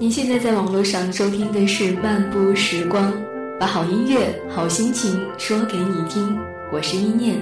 [0.00, 3.12] 您现在在网络上收听的是《漫步时光》，
[3.58, 6.38] 把好音乐、好心情说给你听。
[6.72, 7.36] 我是一念。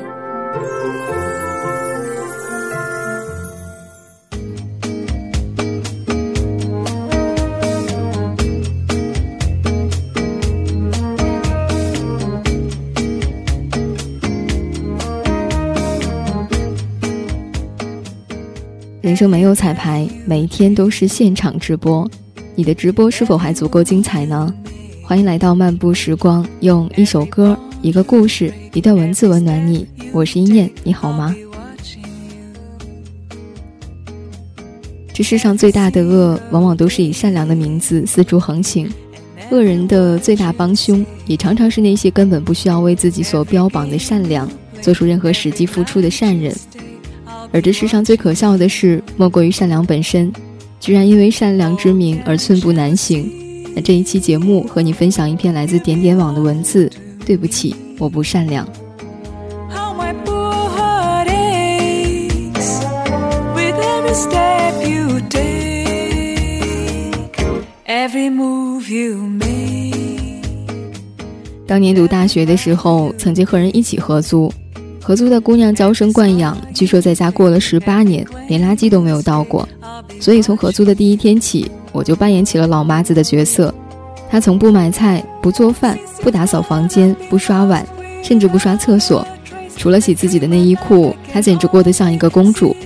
[19.01, 22.11] 人生没有彩排，每一天都是现场直播。
[22.59, 24.53] 你的直播是否还足够精彩呢？
[25.01, 29.87] 欢迎来到漫步时光，用一首歌、一个故事、一段文字温暖你。
[30.13, 31.33] 我是一念，你好吗？
[35.15, 38.91] 这世上最大的恶，往往都是以善良的名字四处横行。
[39.53, 44.51] 恶人的最大帮凶，也常常是那些根本不需要为自己所标榜的善良，
[44.81, 46.53] 做出任何实际付出的善人。
[47.53, 50.33] 而这世上最可笑的事，莫过于善良本身。
[50.81, 53.31] 居然因为善良之名而寸步难行。
[53.75, 56.91] 那这一期节目和你分享一篇来自点点网的文字。
[57.27, 58.67] 对不起，我不善良。
[71.67, 74.51] 当年读大学的时候，曾经和人一起合租，
[75.09, 79.67] 合租的姑娘娇生惯养，据说在家过了十八年，连垃圾都没有倒过。
[80.21, 83.73] 所以从合租的第一天起，我就扮演起了老妈子的角色。
[84.29, 87.83] 她从不买菜、不做饭、不打扫房间、不刷碗，
[88.23, 89.27] 甚至不刷厕所，
[89.79, 92.77] 除了洗自己的内衣裤，她简直过得像一个公主。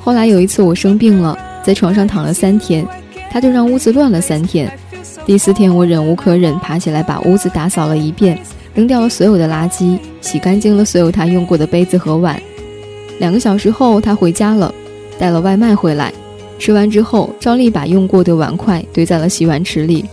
[0.00, 2.84] 后来有一次我生病了，在床上躺了三天，
[3.30, 4.68] 她就让屋子乱了三天。
[5.24, 8.36] 第四天我忍无可忍，爬起来把屋子打扫了一遍，
[8.74, 12.40] 扔掉了所有的垃圾，洗干净了所有他用过的杯子和碗。
[13.18, 14.74] 两个小时后，他回家了，
[15.18, 16.12] 带了外卖回来。
[16.58, 20.04] 吃完之后，照例把用过的碗筷堆在了洗碗池里。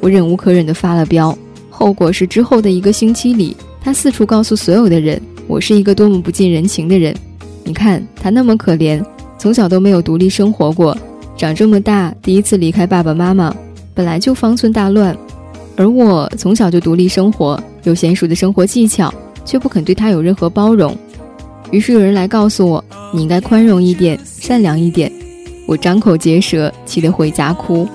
[0.00, 1.36] 我忍无可忍地发了飙，
[1.70, 7.14] 后果是之后的一个星期里，他四处告诉所有的人，我是一个多么不近人情的人。
[7.62, 9.02] 你看他那么可怜，
[9.38, 10.96] 从小都没有独立生活过，
[11.36, 13.54] 长这么大第一次离开爸爸妈妈，
[13.94, 15.16] 本来就方寸大乱。
[15.76, 19.12] 而我从小就独立生活，有娴熟的生活技巧，
[19.44, 20.96] 却不肯对他有任何包容。
[21.70, 25.10] 于是有人来告诉我，你应该宽容一点，善良一点。
[25.66, 27.88] 我张口结舌，气得回家哭。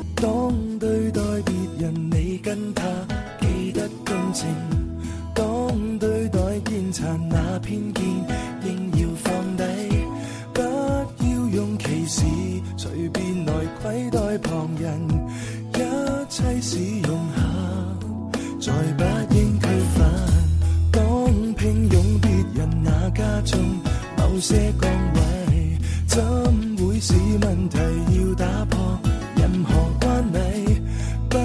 [27.02, 29.00] 是问题要打破
[29.36, 30.82] 任何关系，
[31.30, 31.44] 不要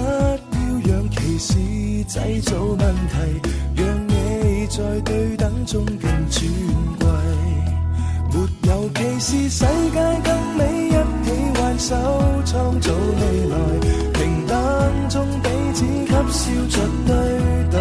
[0.85, 1.53] 让歧视
[2.05, 3.13] 制造问题，
[3.75, 6.51] 让你在对等中更尊
[6.99, 7.07] 贵。
[8.31, 10.91] 没有歧视，世界更美，一
[11.23, 11.95] 起挽手
[12.45, 13.55] 创造未来，
[14.13, 14.55] 平等
[15.09, 16.75] 中彼此给笑着
[17.07, 17.11] 对
[17.71, 17.73] 待。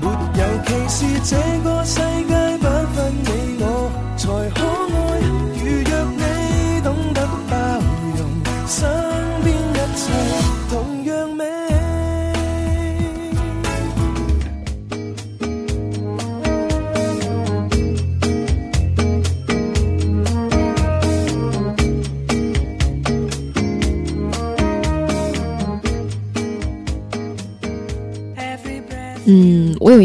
[0.00, 0.04] 没
[0.40, 2.00] 有歧视，这个世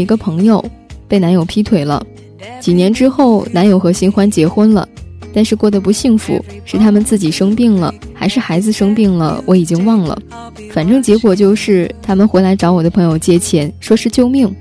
[0.04, 0.62] 一个朋友
[1.08, 2.04] 被男友劈腿了，
[2.60, 4.86] 几年之后，男友和新欢结婚了，
[5.32, 10.20] 但是过得不幸福，是他们自己生病了，还是孩子生病了，我已经忘了。
[10.70, 14.54] 反正结果就是他们回来找我的朋友借钱，说是救命。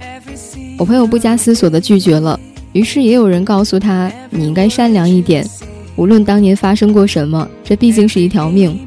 [0.78, 2.40] 我朋友不加思索的拒绝了，
[2.72, 5.46] 于是也有人告诉他，你应该善良一点，
[5.98, 8.80] 无论当年发生过什么，这毕竟是一条命。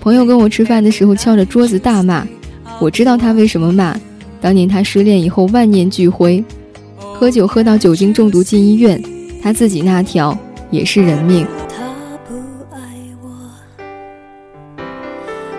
[0.00, 2.24] 朋友跟我吃饭的时候敲着桌子大骂，
[2.80, 3.98] 我知道他为什么骂。
[4.40, 6.44] 当年他失恋以后万念俱灰，
[6.98, 9.02] 喝酒喝到酒精中毒进医院，
[9.42, 10.36] 他自己那条
[10.70, 11.46] 也是人命。
[11.68, 11.84] 他
[12.28, 12.34] 不
[12.70, 12.78] 爱
[13.22, 13.28] 我，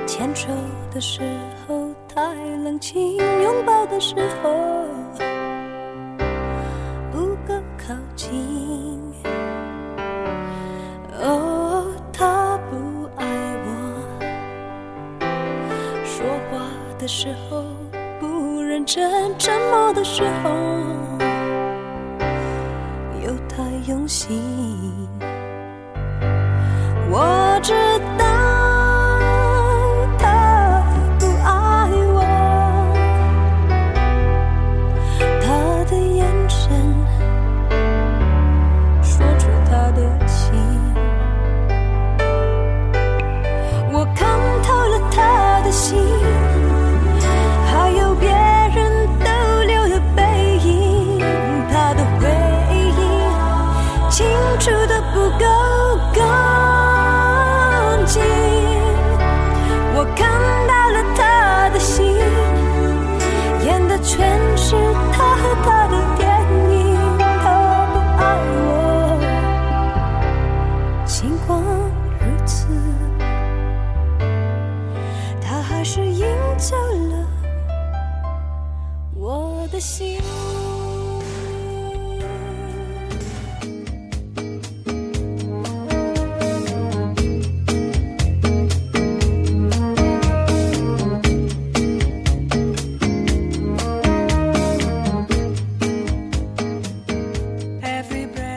[0.06, 0.50] 牵手
[0.94, 1.22] 的时
[1.66, 2.22] 候太
[2.64, 4.14] 冷清，拥抱的时
[4.44, 4.54] 候
[7.12, 8.32] 不够靠近。
[11.20, 12.76] 哦，他不
[13.16, 13.26] 爱
[13.66, 13.70] 我，
[16.06, 16.68] 说话
[17.00, 17.64] 的时候。
[18.86, 20.52] 真沉默的时候，
[23.26, 24.40] 又太用心。
[27.10, 27.74] 我知
[28.18, 28.25] 道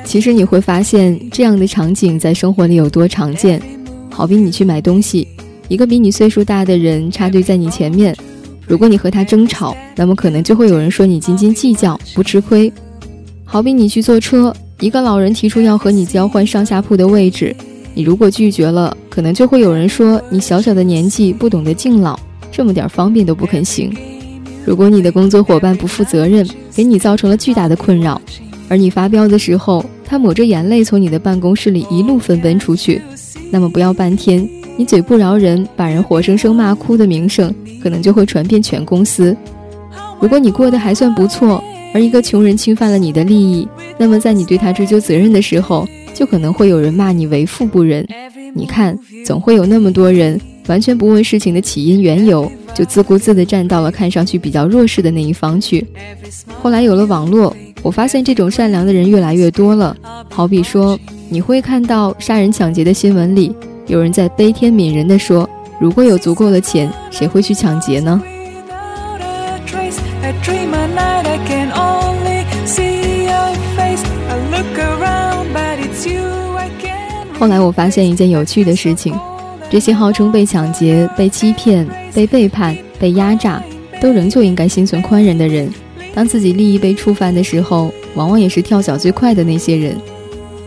[0.08, 3.60] 其实你会发现，这样的场景在生活里有多常见。
[4.08, 5.28] 好比你去买东西，
[5.68, 8.16] 一个比你岁数大的人插队在你前面，
[8.66, 12.72] 如果你和他争吵，那么可能就会有人说你斤斤计较，不吃亏。
[13.44, 14.50] 好比你去坐车，
[14.80, 17.54] 一个老人提出要和你交换上下铺的位置，
[17.92, 22.18] 你如果拒绝了，可能就会有人说你小小的年纪不懂得敬老，
[22.50, 23.94] 这么点方便都不肯行。
[24.64, 28.18] 如果你的工作伙伴不负责任，给你造成了巨大的困扰，
[28.70, 33.00] 而你发飙的时候，他抹着眼泪从你的办公室里一路飞奔出去，
[33.50, 39.36] 那么不要半天，你嘴不饶人，把人活生生骂哭的名声，可能就会传遍全公司。
[40.18, 41.62] 如果你过得还算不错，
[41.92, 43.68] 而一个穷人侵犯了你的利益，
[43.98, 48.06] 那么在你对他追究责任的时候，就可能会有人骂你为富不仁。
[48.54, 55.84] 你看，总会有那么多人完全不问事情的起因缘由，就自顾自地站到了看上去比较弱势的那一方去。
[56.62, 57.54] 后来有了网络。
[57.80, 59.96] 我发现这种善良的人越来越多了。
[60.28, 60.98] 好比说，
[61.28, 63.54] 你会看到杀人抢劫的新闻里，
[63.86, 65.48] 有人在悲天悯人地说
[65.80, 68.20] ：“如果有足够的钱，谁会去抢劫呢？”
[77.38, 79.14] 后来我发现一件有趣的事情：
[79.70, 83.62] 这些号称被抢劫、被欺骗、被背叛、被压榨，
[84.00, 85.70] 都仍旧应该心存宽仁的人。
[86.14, 89.96] 当自己利益被触犯的时候，往往也是跳脚最快的那些人。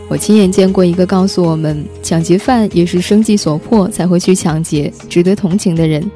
[0.08, 6.08] 我亲眼见过一个告诉我们，抢劫犯也是生计所迫才会去抢劫，值得同情的人，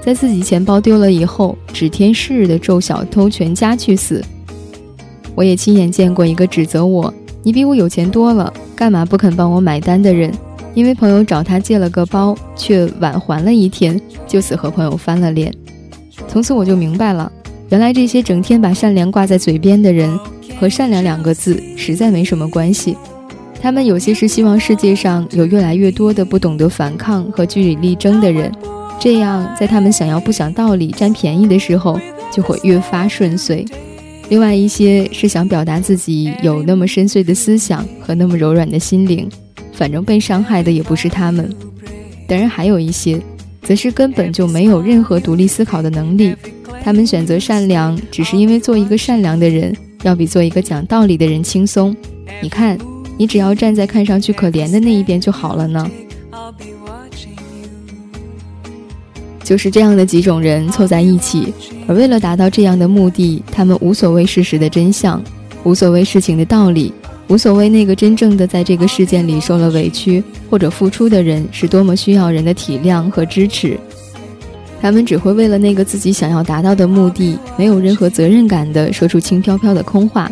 [0.00, 4.24] 在自己钱包丢了以后，指天誓日的咒小偷全家去死。
[5.34, 10.32] 我也亲眼见过一个指责我：“你比我有钱多了，干嘛不肯帮我买单？”的人，
[10.74, 15.52] 因为朋友找他借了个包，却晚还了一天，就此和朋友翻了脸。
[16.28, 17.30] 从此我就明白了。
[17.70, 20.18] 原来这些整天把善良挂在嘴边的人，
[20.58, 22.96] 和善良两个字实在没什么关系。
[23.62, 28.50] 他们有些是希望世界上有越来越多的不懂得反抗和据理力争的人，
[28.98, 32.00] 这样在他们想要不讲道理、占便宜的时候，
[32.32, 33.64] 就会越发顺遂。
[34.30, 39.28] 另外一些是想表达自己有那么深邃的思想和那么柔软的心灵，
[39.80, 41.50] 反正被伤害的也不是他们。
[42.28, 43.18] 当然还有一些，
[43.62, 46.36] 则是根本就没有任何独立思考的能力。
[46.84, 51.96] 他们选择善良，只是因为做一个善良的人，要比做一个讲道理的人轻松。
[52.42, 52.76] 你看，
[53.16, 55.90] 你只要站在看上去可怜的那一边就好了呢。
[59.42, 61.54] 就是这样的几种人凑在一起，
[61.88, 65.22] 而为了达到这样的目的，他们无所谓事实的真相，
[65.64, 66.92] 无所谓事情的道理，
[67.30, 73.78] 无所谓那个真正的在这个事件里受了委屈或者付出的人是多么需要人的体谅和支持。
[74.82, 80.28] 他们只会为了那个自己想要达到的目的，没有任何责任感的说出轻飘飘的空话。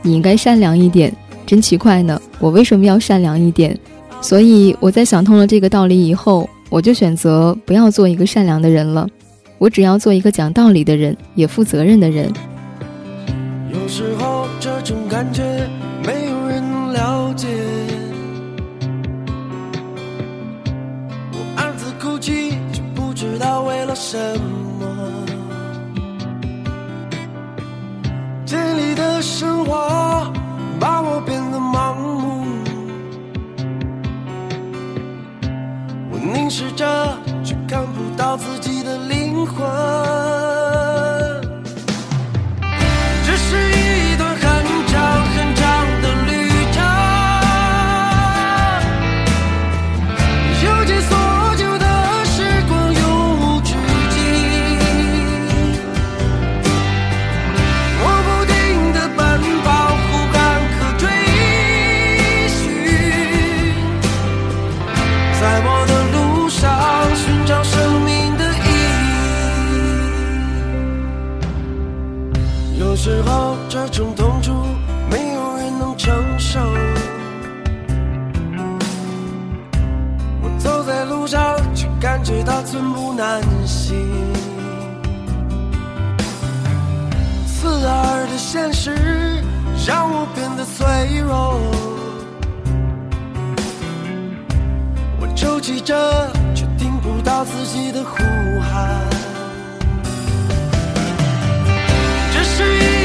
[0.00, 2.18] 你应该善良一点，真奇怪呢！
[2.38, 3.78] 我为什么要善良一点？
[4.22, 9.06] 所以我在想通了这个道理以后，我就选择不要做一个善良的人了。
[9.58, 12.32] 我只要做一个讲道理的人，也负责任的人。
[13.70, 15.42] 有时候这种感觉
[23.94, 24.18] 什
[24.78, 24.86] 么？
[28.46, 30.32] 这里的生活
[30.80, 32.44] 把我变得盲目。
[36.10, 39.62] 我凝视着，却看不到自己的灵魂。
[95.42, 98.16] 收集着却听不到自己的呼
[98.60, 99.10] 喊。
[102.32, 103.01] 这是一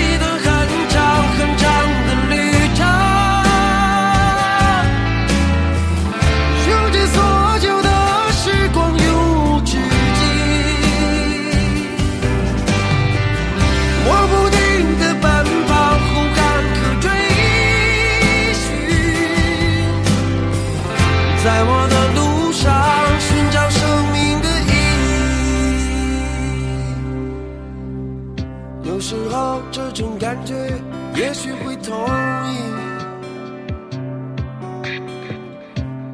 [28.98, 30.56] 有时候这种感觉
[31.14, 31.96] 也许会同
[32.50, 32.58] 意。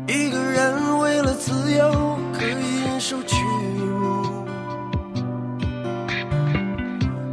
[0.06, 3.38] 一个人为了自由可以忍受屈
[3.80, 4.46] 辱，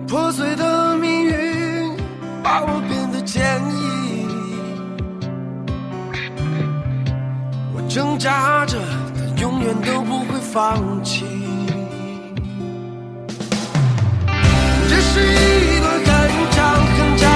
[0.07, 1.97] 破碎的命运
[2.45, 4.29] 把我变得坚毅。
[7.75, 8.79] 我挣扎着，
[9.17, 11.27] 但永远都不会放弃。
[16.51, 17.30] 长很长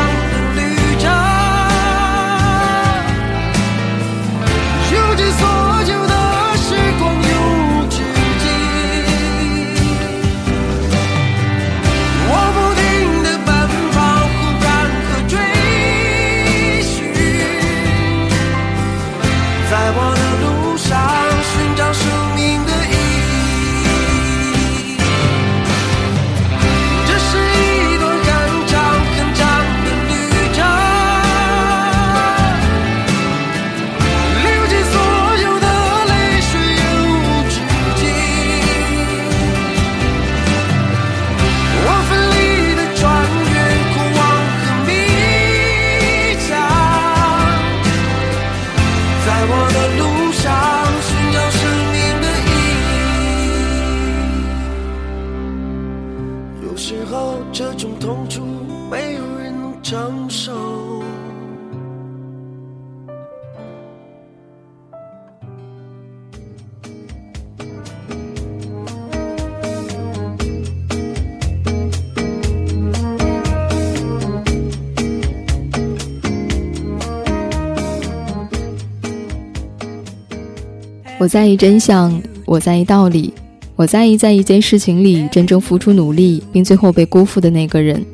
[81.24, 83.32] 我在意真相，我在意道理，
[83.76, 88.04] 我在意在一件事情里真正付出努力并最后被辜负的那个人。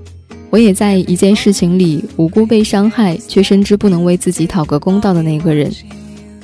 [0.48, 5.68] 我也在意一件事情里无辜被伤害却深知不能为自己讨个公道的那个人。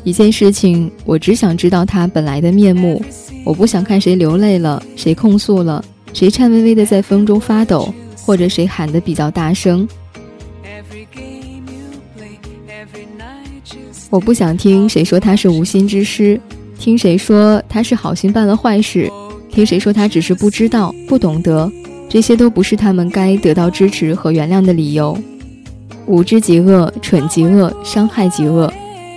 [0.02, 3.00] 一件事情，我只想知道它本来的面目，
[3.44, 9.87] 我不想看谁流泪了，谁控诉了，谁颤巍巍的在风中发抖，或者谁喊得比较大声。
[14.11, 16.40] 我不想听谁说他是无心之失。
[16.78, 19.11] 听谁说他是好心办了坏事？
[19.50, 21.71] 听谁说他只是不知道、不懂得？
[22.09, 25.16] 这些都不是他们该得到支持和原谅的理由。
[26.06, 28.73] 无知即恶，蠢即恶，伤害即恶。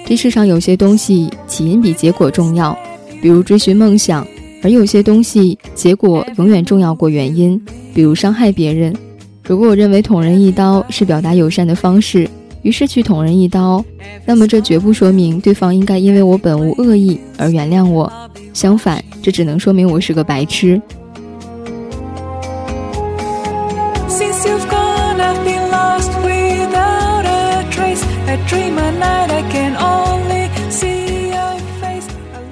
[0.05, 2.75] 这世上有些东西起因比结果重要，
[3.21, 4.23] 比如追寻梦想；
[4.63, 7.61] 而有些东西结果永远重要过原因，
[7.93, 8.95] 比如伤害别人。
[9.43, 12.27] 如果我认为捅人一刀是表达友善的方式。
[12.61, 13.83] 于是去捅人一刀，
[14.25, 18.11] 那么这绝不说明对方应该因为我本无恶意而原谅我，
[18.53, 20.81] 相反，这只能说明我是个白痴。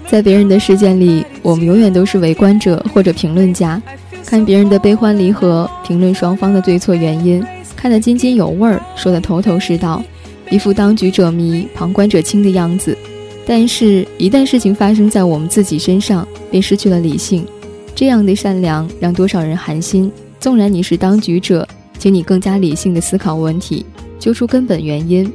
[0.10, 3.80] 在别人的事件里，我们永远都是围观者或者评论家，
[4.26, 7.46] 看别人的悲欢离合，评论双方的对错原因。
[7.88, 10.04] 看得津津有味儿，说得头头是道，
[10.50, 12.98] 一副当局者迷、旁观者清的样子。
[13.46, 17.48] 但是，一旦事情发生在我们自己身上，便失去了理性。
[17.96, 20.12] 这样的善良让多少人寒心。
[20.38, 21.66] 纵然你是当局者，
[21.98, 23.86] 请你更加理性的思考问题，
[24.20, 25.32] 揪出根本原因。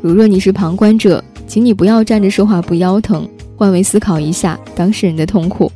[0.00, 5.68] 如若你是旁观者，请你不要站着说话不腰疼，换位思考一下当事人的痛苦。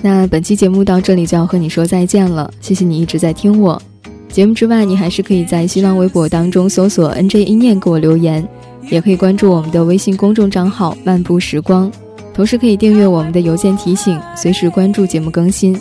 [0.00, 3.80] 那本期节目到这里就要和你说再见了，谢谢你一直在听我。
[4.28, 8.46] 节目之外，你还是可以在新浪微博当中搜索 “nj 一念”给我留言，
[8.90, 11.90] 也可以关注我们的微信公众账号“漫步时光”，
[12.32, 15.76] 同时可以订阅我们的邮件提醒，随时关注节目更新。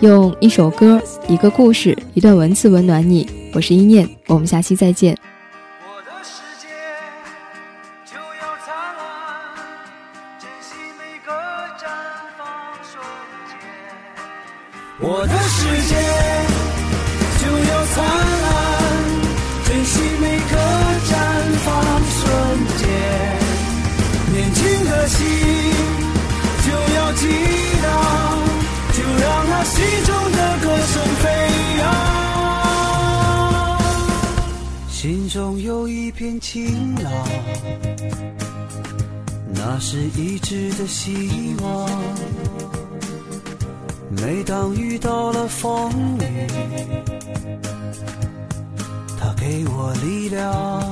[0.00, 5.16] 用一首歌、一个故事、一段文字温暖你，我是一念，我们下期再见。
[41.30, 41.88] 希望。
[44.10, 46.46] 每当遇到了风雨，
[49.18, 50.82] 它给我力量。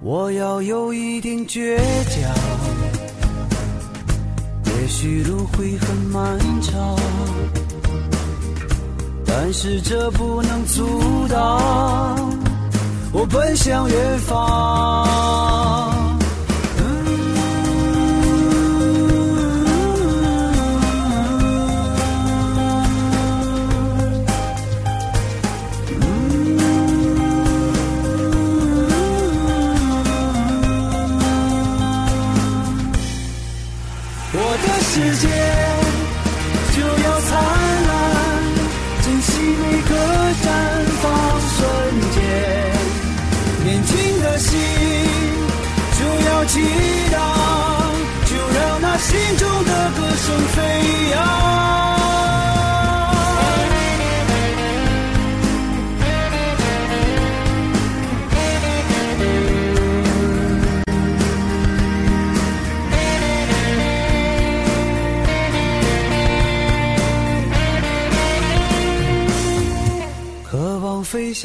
[0.00, 1.78] 我要有一定倔
[2.10, 2.34] 强，
[4.66, 6.96] 也许路会很漫长。
[9.24, 12.38] 但是这不能阻挡
[13.12, 15.93] 我奔向远方。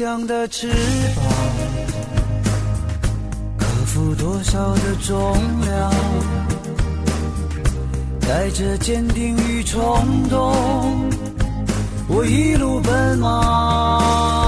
[0.00, 0.68] 飞翔的翅
[1.14, 1.24] 膀，
[3.58, 5.92] 克服多少的重量，
[8.20, 9.82] 带着坚定与冲
[10.28, 11.10] 动，
[12.08, 14.39] 我一路奔忙。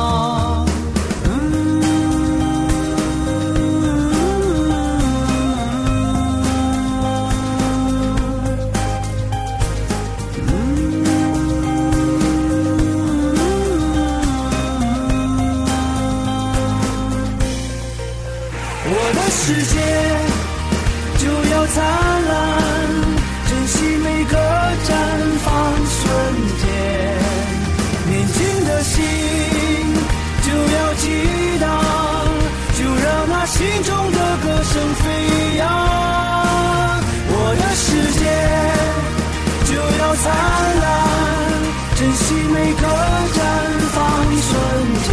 [45.03, 45.09] 界。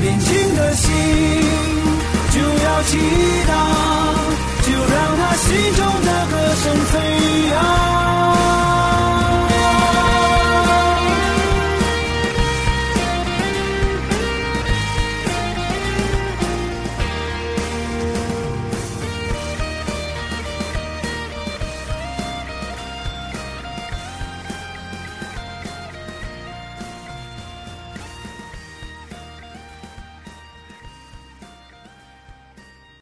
[0.00, 0.86] 年轻的心。
[2.36, 2.98] 就要激
[3.48, 3.54] 荡，
[4.60, 6.32] 就让他心中的歌
[6.62, 6.94] 声飞
[7.48, 7.95] 扬。